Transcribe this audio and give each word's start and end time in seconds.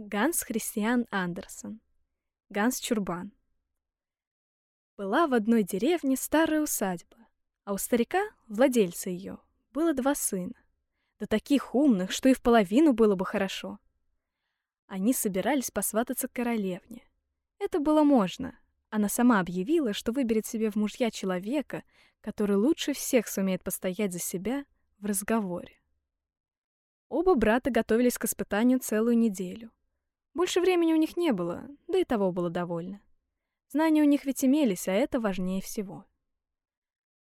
Ганс 0.00 0.44
Христиан 0.44 1.08
Андерсон. 1.10 1.80
Ганс 2.50 2.78
Чурбан. 2.78 3.32
Была 4.96 5.26
в 5.26 5.34
одной 5.34 5.64
деревне 5.64 6.16
старая 6.16 6.62
усадьба, 6.62 7.16
а 7.64 7.72
у 7.72 7.78
старика, 7.78 8.22
владельца 8.46 9.10
ее, 9.10 9.38
было 9.72 9.92
два 9.94 10.14
сына. 10.14 10.54
Да 11.18 11.26
таких 11.26 11.74
умных, 11.74 12.12
что 12.12 12.28
и 12.28 12.32
в 12.32 12.40
половину 12.40 12.92
было 12.92 13.16
бы 13.16 13.26
хорошо. 13.26 13.80
Они 14.86 15.12
собирались 15.12 15.72
посвататься 15.72 16.28
к 16.28 16.32
королевне. 16.32 17.02
Это 17.58 17.80
было 17.80 18.04
можно. 18.04 18.56
Она 18.90 19.08
сама 19.08 19.40
объявила, 19.40 19.92
что 19.94 20.12
выберет 20.12 20.46
себе 20.46 20.70
в 20.70 20.76
мужья 20.76 21.10
человека, 21.10 21.82
который 22.20 22.54
лучше 22.54 22.92
всех 22.92 23.26
сумеет 23.26 23.64
постоять 23.64 24.12
за 24.12 24.20
себя 24.20 24.64
в 25.00 25.06
разговоре. 25.06 25.80
Оба 27.08 27.34
брата 27.34 27.72
готовились 27.72 28.16
к 28.16 28.26
испытанию 28.26 28.78
целую 28.78 29.18
неделю. 29.18 29.72
Больше 30.38 30.60
времени 30.60 30.92
у 30.92 30.96
них 30.96 31.16
не 31.16 31.32
было, 31.32 31.66
да 31.88 31.98
и 31.98 32.04
того 32.04 32.30
было 32.30 32.48
довольно. 32.48 33.00
Знания 33.70 34.02
у 34.02 34.04
них 34.04 34.24
ведь 34.24 34.44
имелись, 34.44 34.86
а 34.86 34.92
это 34.92 35.18
важнее 35.18 35.60
всего. 35.60 36.04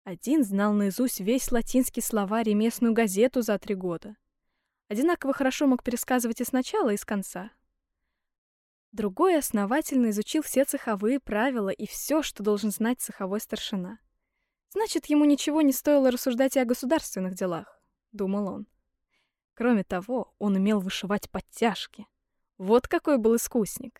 Один 0.03 0.43
знал 0.43 0.73
наизусть 0.73 1.19
весь 1.19 1.51
латинский 1.51 2.01
словарь 2.01 2.49
и 2.49 2.55
местную 2.55 2.91
газету 2.91 3.43
за 3.43 3.59
три 3.59 3.75
года. 3.75 4.17
Одинаково 4.87 5.31
хорошо 5.31 5.67
мог 5.67 5.83
пересказывать 5.83 6.41
и 6.41 6.43
сначала, 6.43 6.89
и 6.89 6.97
с 6.97 7.05
конца. 7.05 7.51
Другой 8.91 9.37
основательно 9.37 10.09
изучил 10.09 10.41
все 10.41 10.65
цеховые 10.65 11.19
правила 11.19 11.69
и 11.69 11.85
все, 11.85 12.23
что 12.23 12.41
должен 12.41 12.71
знать 12.71 12.99
цеховой 12.99 13.41
старшина. 13.41 13.99
Значит, 14.69 15.05
ему 15.05 15.25
ничего 15.25 15.61
не 15.61 15.71
стоило 15.71 16.09
рассуждать 16.09 16.55
и 16.55 16.59
о 16.59 16.65
государственных 16.65 17.35
делах, 17.35 17.79
думал 18.11 18.47
он. 18.47 18.67
Кроме 19.53 19.83
того, 19.83 20.33
он 20.39 20.55
умел 20.55 20.79
вышивать 20.79 21.29
подтяжки. 21.29 22.07
Вот 22.63 22.87
какой 22.87 23.17
был 23.17 23.35
искусник. 23.35 23.99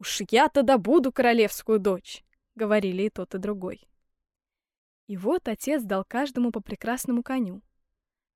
«Уж 0.00 0.22
я-то 0.30 0.62
добуду 0.62 1.12
королевскую 1.12 1.78
дочь»,— 1.78 2.24
говорили 2.54 3.02
и 3.02 3.10
тот, 3.10 3.34
и 3.34 3.38
другой. 3.38 3.86
И 5.06 5.18
вот 5.18 5.48
отец 5.48 5.82
дал 5.82 6.02
каждому 6.02 6.50
по 6.50 6.62
прекрасному 6.62 7.22
коню. 7.22 7.60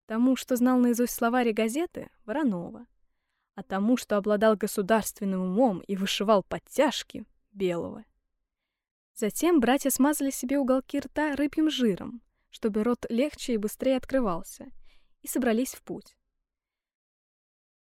Тому, 0.04 0.36
что 0.36 0.56
знал 0.56 0.78
наизусть 0.78 1.14
словари 1.14 1.52
газеты,— 1.52 2.10
Воронова. 2.26 2.84
А 3.54 3.62
тому, 3.62 3.96
что 3.96 4.18
обладал 4.18 4.54
государственным 4.54 5.40
умом 5.40 5.78
и 5.78 5.96
вышивал 5.96 6.42
подтяжки,— 6.42 7.24
Белого. 7.52 8.04
Затем 9.14 9.60
братья 9.60 9.88
смазали 9.88 10.28
себе 10.28 10.58
уголки 10.58 11.00
рта 11.00 11.36
рыбьим 11.36 11.70
жиром, 11.70 12.20
чтобы 12.50 12.84
рот 12.84 13.06
легче 13.08 13.54
и 13.54 13.56
быстрее 13.56 13.96
открывался, 13.96 14.70
и 15.22 15.26
собрались 15.26 15.72
в 15.72 15.82
путь. 15.82 16.18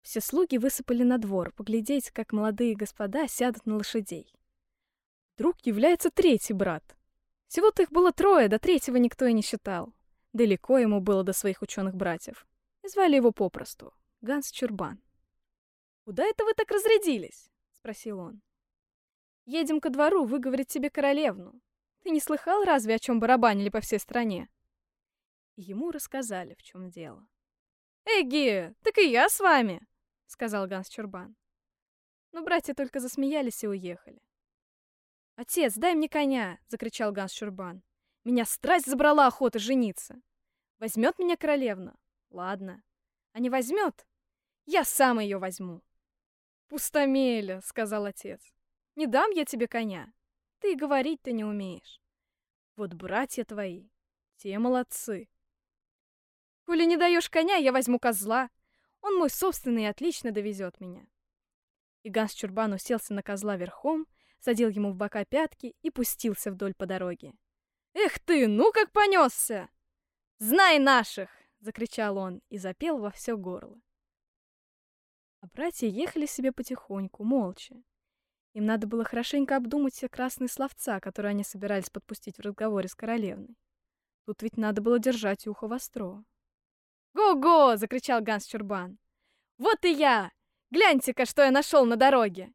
Все 0.03 0.21
слуги 0.21 0.57
высыпали 0.57 1.03
на 1.03 1.19
двор, 1.19 1.53
поглядеть, 1.53 2.11
как 2.11 2.33
молодые 2.33 2.75
господа 2.75 3.29
сядут 3.29 3.67
на 3.67 3.77
лошадей. 3.77 4.33
Вдруг 5.35 5.61
является 5.65 6.11
третий 6.11 6.53
брат. 6.53 6.97
Всего-то 7.47 7.83
их 7.83 7.91
было 7.91 8.13
трое, 8.13 8.49
до 8.49 8.59
третьего 8.59 8.97
никто 8.97 9.27
и 9.27 9.33
не 9.33 9.43
считал. 9.43 9.95
Далеко 10.33 10.79
ему 10.79 11.01
было 11.01 11.25
до 11.25 11.33
своих 11.33 11.63
ученых 11.63 11.97
братьев. 11.97 12.47
И 12.83 12.89
звали 12.89 13.17
его 13.17 13.33
попросту— 13.33 13.93
Ганс 14.21 14.51
Чурбан. 14.51 15.03
«Куда 16.05 16.25
это 16.25 16.45
вы 16.45 16.55
так 16.55 16.71
разрядились?»— 16.71 17.51
спросил 17.73 18.21
он. 18.21 18.43
«Едем 19.45 19.81
ко 19.81 19.91
двору 19.91 20.25
выговорить 20.25 20.69
тебе 20.69 20.91
королевну. 20.91 21.61
Ты 22.03 22.11
не 22.11 22.21
слыхал 22.21 22.65
разве, 22.65 22.95
о 22.95 22.99
чем 22.99 23.21
барабанили 23.21 23.69
по 23.69 23.81
всей 23.81 23.99
стране?» 23.99 24.49
И 25.57 25.63
ему 25.63 25.91
рассказали, 25.91 26.55
в 26.55 26.63
чем 26.63 26.91
дело. 26.91 27.27
«Эги, 28.05 28.75
так 28.83 28.99
и 28.99 29.11
я 29.11 29.29
с 29.29 29.41
вами!» 29.41 29.87
сказал 30.31 30.67
Ганс 30.67 30.89
Чурбан. 30.89 31.37
Но 32.33 32.43
братья 32.43 32.73
только 32.73 33.01
засмеялись 33.01 33.65
и 33.65 33.69
уехали. 33.69 34.23
«Отец, 35.35 35.75
дай 35.75 35.95
мне 35.95 36.09
коня!»— 36.09 36.59
закричал 36.69 37.13
Ганс 37.13 37.33
Чурбан. 37.33 37.83
«Меня 38.25 38.45
страсть 38.45 38.87
забрала 38.87 39.27
охота 39.27 39.59
жениться! 39.59 40.21
Возьмет 40.79 41.19
меня 41.19 41.37
королевна? 41.37 41.97
Ладно. 42.31 42.83
А 43.33 43.41
не 43.41 43.51
возьмет? 43.51 44.07
Я 44.67 44.85
сам 44.85 45.19
ее 45.19 45.39
возьму!» 45.39 45.83
«Пустомеля!»— 46.69 47.61
сказал 47.65 48.05
отец. 48.05 48.41
«Не 48.95 49.07
дам 49.07 49.31
я 49.33 49.45
тебе 49.45 49.67
коня. 49.67 50.13
Ты 50.61 50.73
и 50.73 50.77
говорить-то 50.77 51.33
не 51.33 51.45
умеешь. 51.45 52.01
Вот 52.77 52.95
братья 52.95 53.45
твои, 53.45 53.89
те 54.37 54.59
молодцы!» 54.59 55.29
«Коли 56.71 56.87
не 56.87 56.97
даешь 56.97 57.29
коня, 57.29 57.57
я 57.57 57.73
возьму 57.73 57.99
козла!» 57.99 58.49
Он 59.01 59.17
мой 59.17 59.29
собственный 59.29 59.83
и 59.83 59.87
отлично 59.87 60.31
довезет 60.31 60.79
меня. 60.79 61.05
И 62.05 62.11
Ганс 62.11 62.33
Чурбан 62.33 62.73
уселся 62.73 63.13
на 63.13 63.25
козла 63.25 63.57
верхом, 63.57 64.07
садил 64.39 64.69
ему 64.69 64.93
в 64.93 64.95
бока 64.95 65.25
пятки 65.25 65.75
и 65.83 65.91
пустился 65.91 66.53
вдоль 66.53 66.75
по 66.75 66.87
дороге. 66.87 67.35
«Эх 67.93 68.21
ты, 68.21 68.47
ну 68.47 68.71
как 68.71 68.93
понесся! 68.93 69.69
Знай 70.39 70.79
наших!»— 70.79 71.29
закричал 71.59 72.17
он 72.19 72.41
и 72.51 72.57
запел 72.57 72.99
во 72.99 73.11
все 73.11 73.37
горло. 73.37 73.81
А 75.41 75.49
братья 75.49 75.89
ехали 75.89 76.27
себе 76.27 76.53
потихоньку, 76.53 77.25
молча. 77.25 77.83
Им 78.53 78.67
надо 78.67 78.87
было 78.87 79.03
хорошенько 79.03 79.57
обдумать 79.57 79.95
все 79.95 80.09
красные 80.09 80.47
словца, 80.47 81.01
которые 81.01 81.31
они 81.31 81.43
собирались 81.43 81.91
подпустить 81.91 82.37
в 82.37 82.43
разговоре 82.43 82.89
с 82.89 82.95
королевной. 82.95 83.59
Тут 84.25 84.43
ведь 84.43 84.57
надо 84.57 84.81
было 84.81 85.01
держать 85.01 85.49
ухо 85.49 85.67
востро. 85.67 86.25
«Го-го!»— 87.15 87.77
закричал 87.77 88.21
Ганс 88.21 88.47
Чурбан. 88.47 88.99
«Вот 89.59 89.85
и 89.85 89.93
я! 89.93 90.33
Гляньте-ка, 90.71 91.27
что 91.27 91.43
я 91.43 91.51
нашел 91.51 91.85
на 91.85 91.97
дороге!» 91.97 92.53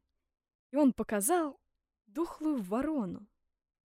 И 0.70 0.76
он 0.76 0.92
показал 0.92 1.60
духлую 2.06 2.62
ворону. 2.62 3.26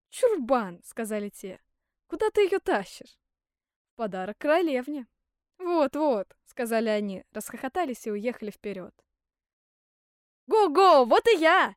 «Чурбан!»— 0.09 0.81
сказали 0.83 1.29
те. 1.29 1.59
«Куда 2.07 2.29
ты 2.29 2.41
ее 2.41 2.59
тащишь?» 2.59 3.19
«В 3.93 3.95
подарок 3.95 4.37
королевне». 4.37 5.07
«Вот-вот!»— 5.57 6.35
сказали 6.45 6.89
они, 6.89 7.23
расхохотались 7.31 8.07
и 8.07 8.11
уехали 8.11 8.51
вперед. 8.51 8.93
«Го-го! 10.47 11.05
Вот 11.05 11.27
и 11.27 11.37
я! 11.37 11.75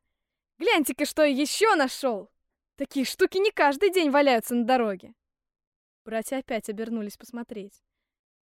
Гляньте-ка, 0.57 1.05
что 1.05 1.23
я 1.23 1.33
еще 1.33 1.75
нашел! 1.75 2.31
Такие 2.77 3.05
штуки 3.05 3.37
не 3.37 3.51
каждый 3.51 3.91
день 3.91 4.09
валяются 4.09 4.55
на 4.55 4.65
дороге!» 4.65 5.13
Братья 6.03 6.37
опять 6.37 6.69
обернулись 6.69 7.17
посмотреть. 7.17 7.83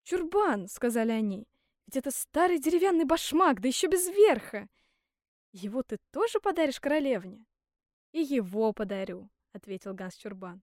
«Чурбан!»— 0.05 0.67
сказали 0.69 1.11
они. 1.11 1.47
«Ведь 1.87 1.97
это 1.97 2.11
старый 2.11 2.59
деревянный 2.59 3.05
башмак, 3.05 3.59
да 3.59 3.67
еще 3.67 3.87
без 3.87 4.07
верха! 4.07 4.69
Его 5.51 5.81
ты 5.81 5.97
тоже 6.11 6.39
подаришь 6.39 6.79
королевне?» 6.79 7.45
«И 8.11 8.21
его 8.21 8.71
подарю»,— 8.71 9.29
ответил 9.51 9.95
Ганс 9.95 10.15
Чурбан. 10.15 10.61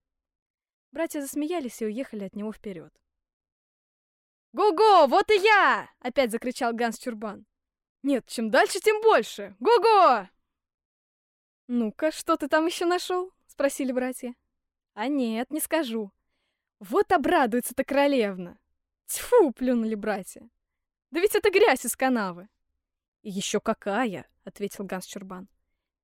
Братья 0.92 1.20
засмеялись 1.20 1.82
и 1.82 1.86
уехали 1.86 2.24
от 2.24 2.36
него 2.36 2.52
вперед. 2.52 2.92
«Го-го! 4.52 5.08
Вот 5.08 5.28
и 5.30 5.40
я!»— 5.40 5.90
опять 5.98 6.30
закричал 6.30 6.72
Ганс 6.72 6.98
Чурбан. 6.98 7.44
«Нет, 8.04 8.26
чем 8.28 8.48
дальше, 8.48 8.78
тем 8.78 9.00
больше! 9.02 9.56
Го-го!» 9.58 10.28
«Ну-ка, 11.66 12.12
что 12.12 12.36
ты 12.36 12.48
там 12.48 12.66
еще 12.66 12.86
нашел?»— 12.86 13.32
спросили 13.46 13.90
братья. 13.90 14.36
«А 14.94 15.08
нет, 15.08 15.50
не 15.50 15.58
скажу. 15.58 16.12
Вот 16.78 17.10
обрадуется-то 17.10 17.82
королевна!» 17.82 18.61
Тьфу, 19.12 19.52
плюнули 19.52 19.94
братья. 19.94 20.48
Да 21.10 21.20
ведь 21.20 21.34
это 21.34 21.50
грязь 21.50 21.84
из 21.84 21.96
канавы. 21.96 22.48
И 23.20 23.28
еще 23.28 23.60
какая, 23.60 24.26
ответил 24.42 24.84
Ганс 24.84 25.04
Чурбан. 25.04 25.50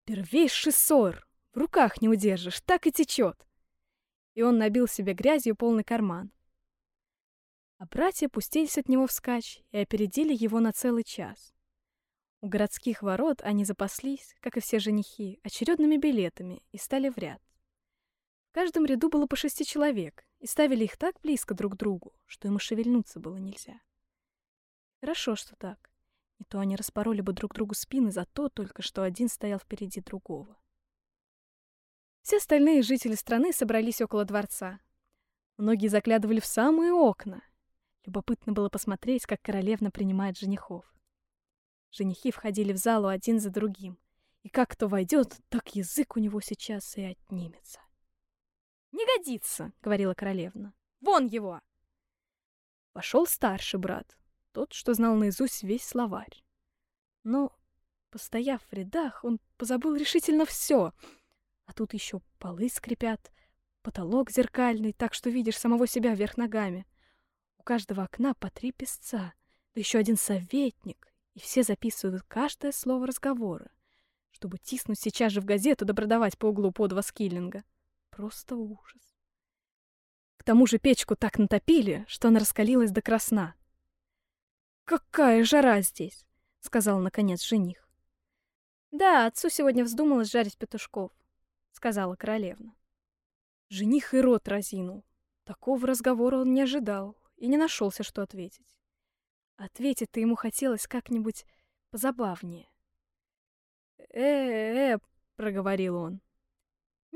Первейший 0.05 0.73
сор. 0.73 1.27
В 1.55 1.59
руках 1.59 2.03
не 2.03 2.11
удержишь, 2.11 2.61
так 2.61 2.87
и 2.87 2.93
течет. 2.93 3.47
И 4.35 4.43
он 4.43 4.59
набил 4.59 4.87
себе 4.87 5.15
грязью 5.15 5.57
полный 5.57 5.85
карман. 5.85 6.31
А 7.79 7.87
братья 7.87 8.29
пустились 8.29 8.77
от 8.77 8.91
него 8.91 9.07
вскачь 9.07 9.63
и 9.71 9.79
опередили 9.79 10.35
его 10.35 10.61
на 10.61 10.75
целый 10.75 11.03
час. 11.03 11.55
У 12.43 12.49
городских 12.49 13.03
ворот 13.03 13.41
они 13.41 13.65
запаслись, 13.65 14.37
как 14.41 14.59
и 14.59 14.61
все 14.61 14.78
женихи, 14.78 15.41
очередными 15.43 15.97
билетами 15.97 16.63
и 16.72 16.77
стали 16.77 17.09
в 17.09 17.16
ряд. 17.16 17.41
В 18.51 18.53
каждом 18.53 18.84
ряду 18.84 19.09
было 19.09 19.27
по 19.27 19.34
шести 19.34 19.65
человек, 19.65 20.28
и 20.41 20.47
ставили 20.47 20.85
их 20.85 20.97
так 20.97 21.21
близко 21.21 21.55
друг 21.55 21.75
к 21.75 21.77
другу, 21.77 22.15
что 22.27 22.49
ему 22.49 22.59
шевельнуться 22.59 23.21
было 23.21 23.37
нельзя. 23.37 23.81
Хорошо, 25.01 25.37
что 25.37 25.57
так. 25.57 25.91
Не 26.39 26.45
то 26.45 26.61
они 26.61 26.77
распороли 26.77 27.21
бы 27.21 27.33
друг 27.33 27.55
другу 27.55 27.75
спины 27.75 28.11
за 28.11 28.25
то 28.25 28.49
только, 28.49 28.83
что 28.83 29.03
один 29.03 29.29
стоял 29.29 29.59
впереди 29.59 30.01
другого. 30.01 30.57
Все 32.23 32.37
остальные 32.37 32.83
жители 32.83 33.15
страны 33.15 33.53
собрались 33.53 34.01
около 34.01 34.25
дворца. 34.25 34.81
Многие 35.57 35.89
заглядывали 35.89 36.41
в 36.41 36.47
самые 36.47 36.93
окна. 36.93 37.43
Любопытно 38.05 38.53
было 38.53 38.69
посмотреть, 38.69 39.27
как 39.27 39.43
королевна 39.43 39.91
принимает 39.91 40.39
женихов. 40.39 40.85
Женихи 41.91 42.31
входили 42.31 42.73
в 42.73 42.77
залу 42.77 43.09
один 43.09 43.41
за 43.41 43.51
другим, 43.51 43.99
и 44.43 44.49
как 44.49 44.71
кто 44.71 44.89
войдет, 44.89 45.37
так 45.49 45.75
язык 45.75 46.17
у 46.17 46.21
него 46.21 46.41
сейчас 46.41 46.97
и 46.97 47.03
отнимется. 47.03 47.81
«Не 48.93 49.05
годится»,— 49.17 49.73
говорила 49.83 50.15
королевна. 50.15 50.73
«Вон 51.01 51.27
его!» 51.27 51.61
Пошел 52.93 53.27
старший 53.27 53.79
брат, 53.79 54.17
тот, 54.53 54.73
что 54.73 54.95
знал 54.95 55.15
наизусть 55.15 55.63
весь 55.63 55.87
словарь. 55.87 56.43
Но 57.23 57.53
Постояв 58.11 58.63
в 58.63 58.73
рядах, 58.73 59.23
он 59.23 59.39
позабыл 59.59 59.95
решительно 59.95 60.47
все. 60.47 60.93
А 61.67 61.73
тут 61.75 61.93
еще 61.93 62.21
полы 62.39 62.71
скрипят, 62.71 63.31
потолок 63.83 64.31
зеркальный, 64.31 64.95
так 64.95 65.13
что 65.13 65.29
видишь 65.29 65.59
самого 65.59 65.87
себя 65.87 66.15
вверх 66.15 66.39
ногами. 66.39 66.87
У 67.59 67.63
каждого 67.63 68.05
окна 68.05 68.33
по 68.35 68.51
три 68.51 68.73
песца, 68.73 69.35
да 69.75 69.81
еще 69.81 69.99
один 69.99 70.17
советник, 70.17 71.13
и 71.35 71.41
все 71.41 71.63
записывают 71.63 72.23
каждое 72.23 72.73
слово 72.73 73.07
разговора, 73.07 73.71
чтобы 74.31 74.57
тиснуть 74.57 74.99
сейчас 74.99 75.33
же 75.33 75.43
в 75.43 75.45
газету 75.45 75.85
да 75.85 75.93
продавать 75.93 76.39
по 76.39 76.47
углу 76.47 76.73
по 76.73 76.89
два 76.89 77.03
скиллинга. 77.03 77.63
Просто 78.18 78.56
ужас. 78.56 79.16
К 80.38 80.42
тому 80.42 80.66
же 80.66 80.80
печку 80.80 81.15
так 81.15 81.38
натопили, 81.38 82.04
что 82.09 82.26
она 82.26 82.41
раскалилась 82.41 82.91
до 82.91 83.00
красна. 83.00 83.54
«Какая 84.84 85.44
жара 85.44 85.80
здесь!»— 85.82 86.26
сказал 86.59 86.98
наконец 86.98 87.44
жених. 87.44 87.88
«Да, 88.91 89.26
отцу 89.26 89.50
сегодня 89.50 89.84
вздумалось 89.84 90.32
жарить 90.32 90.59
петушков»,— 90.59 91.12
сказала 91.70 92.16
королевна. 92.16 92.74
Жених 93.68 94.12
и 94.15 94.20
рот 94.20 94.48
разинул. 94.48 95.04
Такого 95.44 95.86
разговора 95.86 96.38
он 96.38 96.53
не 96.53 96.62
ожидал 96.62 97.16
и 97.36 97.47
не 97.47 97.56
нашелся, 97.56 98.03
что 98.03 98.22
ответить. 98.22 98.80
Ответить-то 99.54 100.18
ему 100.18 100.34
хотелось 100.34 100.88
как-нибудь 100.88 101.47
позабавнее. 101.91 102.68
«Э-э-э»,— 104.12 104.98
проговорил 105.36 105.94
он. 105.94 106.20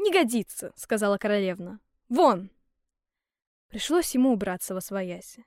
«Не 0.03 0.11
годится»,— 0.11 0.73
сказала 0.77 1.17
королевна. 1.17 1.79
«Вон!» 2.09 2.51
Пришлось 3.69 4.13
ему 4.17 4.33
убраться 4.33 4.75
во 4.75 4.81
свояси. 4.81 5.47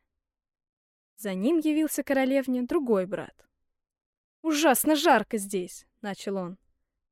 За 1.17 1.33
ним 1.33 1.57
явился 1.57 2.03
королевне 2.03 2.61
другой 2.61 3.05
брат. 3.05 3.35
«Ужасно 4.41 4.95
жарко 4.95 5.37
здесь»,— 5.37 5.85
начал 6.01 6.37
он. 6.37 6.57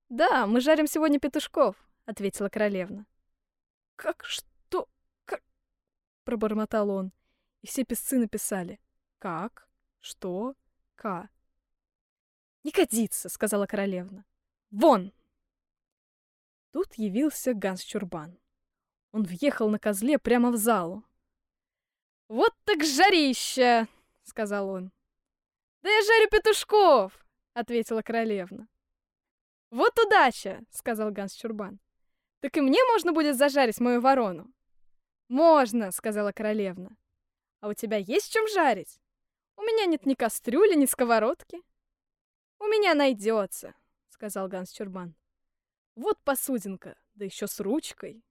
«Да, 0.07 0.47
мы 0.47 0.61
жарим 0.61 0.87
сегодня 0.87 1.19
петушков»,— 1.19 1.75
ответила 2.05 2.47
королевна. 2.47 3.05
«Как 3.97 4.23
что? 4.23 4.87
Как?»— 5.25 5.43
пробормотал 6.23 6.89
он, 6.91 7.11
и 7.61 7.67
все 7.67 7.83
песцы 7.83 8.17
написали. 8.19 8.79
«Как? 9.19 9.67
Что? 9.99 10.55
Ка?» 10.95 11.29
«Не 12.63 12.71
годится»,— 12.71 13.27
сказала 13.29 13.65
королевна. 13.65 14.23
«Вон!» 14.71 15.11
Тут 16.73 16.95
явился 16.95 17.53
Ганс 17.53 17.81
Чурбан. 17.83 18.35
Он 19.11 19.21
въехал 19.21 19.69
на 19.69 19.77
козле 19.77 20.17
прямо 20.17 20.49
в 20.49 20.57
залу. 20.57 21.03
«Вот 22.27 22.51
так 22.65 22.83
жарища!»— 22.83 23.87
сказал 24.23 24.69
он. 24.69 24.91
«Да 25.83 25.89
я 25.91 26.01
жарю 26.01 26.29
петушков!»— 26.31 27.23
ответила 27.53 28.01
королевна. 28.01 28.67
«Вот 29.69 29.99
удача!»— 29.99 30.63
сказал 30.71 31.11
Ганс 31.11 31.33
Чурбан. 31.33 31.79
«Так 32.39 32.57
и 32.57 32.61
мне 32.61 32.83
можно 32.85 33.13
будет 33.13 33.37
зажарить 33.37 33.79
мою 33.79 34.01
ворону?» 34.01 34.51
«Можно!»— 35.27 35.91
сказала 35.91 36.31
королевна. 36.31 36.97
«А 37.59 37.67
у 37.67 37.75
тебя 37.75 37.97
есть 37.97 38.33
чем 38.33 38.47
жарить? 38.47 38.99
У 39.57 39.61
меня 39.61 39.85
нет 39.85 40.07
ни 40.07 40.15
кастрюли, 40.15 40.73
ни 40.73 40.87
сковородки». 40.87 41.61
«У 42.57 42.65
меня 42.65 42.95
найдется!»— 42.95 43.75
сказал 44.09 44.47
Ганс 44.47 44.71
Чурбан. 44.71 45.15
«Вот 45.95 46.19
посудинка, 46.23 46.97
да 47.13 47.25
еще 47.25 47.47
с 47.47 47.59
ручкой!» 47.59 48.23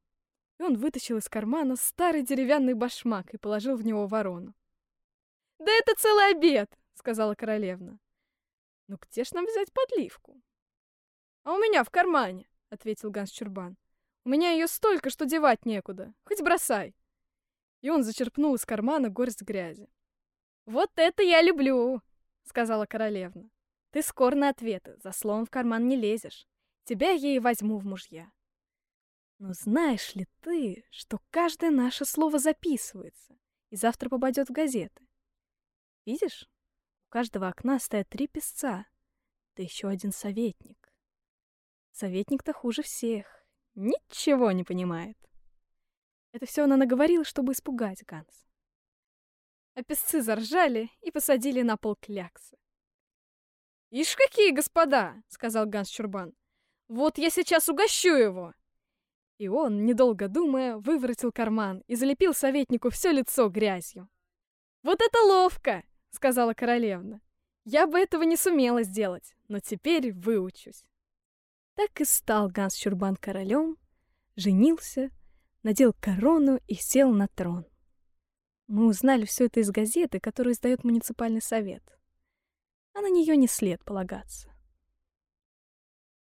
И 0.59 0.63
он 0.63 0.77
вытащил 0.77 1.19
из 1.19 1.29
кармана 1.29 1.77
старый 1.77 2.23
деревянный 2.23 2.75
башмак 2.75 3.33
и 3.35 3.39
положил 3.39 3.77
в 3.77 3.85
него 3.85 4.07
ворону. 4.07 4.55
«Да 5.59 5.71
это 5.71 5.95
целый 5.95 6.31
обед!»— 6.31 6.77
сказала 6.95 7.35
королевна. 7.35 7.99
«Ну 8.89 8.99
где 9.01 9.25
ж 9.25 9.31
нам 9.33 9.47
взять 9.47 9.73
подливку?» 9.73 10.43
«А 11.45 11.53
у 11.55 11.59
меня 11.59 11.85
в 11.85 11.91
кармане!»— 11.91 12.49
ответил 12.71 13.11
Ганс 13.11 13.31
Чурбан. 13.31 13.77
«У 14.25 14.29
меня 14.29 14.53
ее 14.53 14.67
столько, 14.67 15.11
что 15.11 15.25
девать 15.25 15.65
некуда. 15.65 16.15
Хоть 16.25 16.43
бросай!» 16.43 16.97
И 17.81 17.91
он 17.91 18.03
зачерпнул 18.03 18.55
из 18.55 18.65
кармана 18.65 19.09
горсть 19.09 19.43
грязи. 19.43 19.89
«Вот 20.67 20.91
это 20.97 21.23
я 21.23 21.43
люблю!»— 21.43 22.01
сказала 22.45 22.87
королевна. 22.87 23.51
«Ты 23.91 24.03
скор 24.03 24.35
на 24.35 24.49
ответы, 24.49 24.97
за 25.03 25.13
словом 25.13 25.47
в 25.47 25.51
карман 25.51 25.89
не 25.89 25.97
лезешь. 25.97 26.47
Тебя 26.85 27.11
я 27.11 27.35
и 27.35 27.39
возьму 27.39 27.79
в 27.79 27.85
мужья». 27.85 28.33
Но 29.43 29.55
знаешь 29.55 30.15
ли 30.15 30.29
ты, 30.41 30.87
что 30.93 31.19
каждое 31.31 31.73
наше 31.73 32.05
слово 32.05 32.39
записывается 32.39 33.37
и 33.71 33.77
завтра 33.77 34.09
попадет 34.09 34.49
в 34.49 34.53
газеты? 34.53 35.09
Видишь, 36.07 36.49
у 37.09 37.11
каждого 37.11 37.49
окна 37.49 37.81
стоят 37.81 38.09
три 38.09 38.29
песца, 38.29 38.87
да 39.57 39.63
еще 39.65 39.89
один 39.89 40.13
советник. 40.13 40.95
Советник-то 41.91 42.53
хуже 42.53 42.83
всех, 42.83 43.45
ничего 43.75 44.53
не 44.53 44.63
понимает. 44.63 45.19
Это 46.31 46.47
все 46.47 46.63
она 46.63 46.77
наговорила, 46.77 47.25
чтобы 47.25 47.53
испугать 47.53 48.05
Ганс. 48.05 48.47
А 49.75 49.83
песцы 49.83 50.23
заржали 50.23 50.89
и 51.01 51.11
посадили 51.11 51.63
на 51.63 51.77
пол 51.77 51.97
кляксы. 51.97 52.57
«Ишь, 53.91 54.15
какие 54.15 54.53
господа!»— 54.53 55.21
сказал 55.29 55.67
Ганс 55.67 55.89
Чурбан. 55.89 56.33
«Вот 56.93 57.17
я 57.17 57.31
сейчас 57.31 57.71
угощу 57.71 58.15
его!» 58.15 58.53
И 59.39 59.49
он, 59.49 59.87
недолго 59.87 60.29
думая, 60.29 60.77
выворотил 60.77 61.33
карман 61.33 61.83
и 61.87 61.95
залепил 61.95 62.35
советнику 62.35 62.91
все 62.91 63.13
лицо 63.13 63.49
грязью. 63.49 64.11
«Вот 64.83 65.01
это 65.01 65.19
ловко!»— 65.23 65.85
сказала 66.11 66.53
королевна. 66.53 67.23
«Я 67.65 67.87
бы 67.87 67.99
этого 67.99 68.25
не 68.25 68.37
сумела 68.37 68.83
сделать, 68.83 69.35
но 69.49 69.59
теперь 69.59 70.13
выучусь». 70.13 70.85
Так 71.77 71.99
и 72.03 72.05
стал 72.05 72.51
Ганс 72.51 72.75
Чурбан 72.75 73.17
королем, 73.17 73.79
женился, 74.37 75.09
надел 75.63 75.95
корону 75.99 76.61
и 76.69 76.75
сел 76.75 77.11
на 77.11 77.27
трон. 77.27 77.65
Мы 78.67 78.85
узнали 78.85 79.25
все 79.25 79.47
это 79.47 79.61
из 79.61 79.71
газеты, 79.71 80.21
которую 80.21 80.53
издает 80.53 80.85
муниципальный 80.85 81.41
совет. 81.41 81.83
А 82.93 83.01
на 83.01 83.09
нее 83.09 83.35
не 83.39 83.49
след 83.49 83.83
полагаться. 83.83 84.52